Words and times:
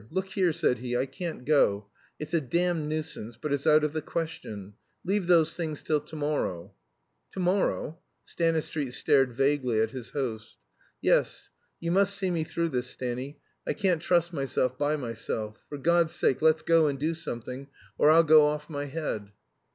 "Look 0.09 0.29
here," 0.29 0.51
said 0.51 0.79
he, 0.79 0.97
"I 0.97 1.05
can't 1.05 1.45
go. 1.45 1.85
It's 2.17 2.33
a 2.33 2.41
damned 2.41 2.87
nuisance, 2.89 3.37
but 3.39 3.53
it's 3.53 3.67
out 3.67 3.83
of 3.83 3.93
the 3.93 4.01
question. 4.01 4.73
Leave 5.05 5.27
those 5.27 5.55
things 5.55 5.83
till 5.83 5.99
to 5.99 6.15
morrow." 6.15 6.73
"To 7.33 7.39
morrow?" 7.39 7.99
Stanistreet 8.25 8.93
stared 8.93 9.31
vaguely 9.31 9.79
at 9.79 9.91
his 9.91 10.09
host. 10.09 10.57
"Yes; 11.01 11.51
you 11.79 11.91
must 11.91 12.15
see 12.15 12.31
me 12.31 12.43
through 12.43 12.69
this, 12.69 12.87
Stanny. 12.87 13.37
I 13.67 13.73
can't 13.73 14.01
trust 14.01 14.33
myself 14.33 14.75
by 14.75 14.95
myself. 14.95 15.59
For 15.69 15.77
God's 15.77 16.13
sake 16.15 16.41
let's 16.41 16.63
go 16.63 16.87
and 16.87 16.97
do 16.97 17.13
something, 17.13 17.67
or 17.99 18.09
I'll 18.09 18.23
go 18.23 18.47
off 18.47 18.71
my 18.71 18.85
head." 18.85 19.29